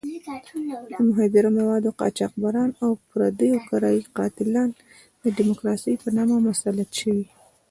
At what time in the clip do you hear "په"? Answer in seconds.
6.03-6.09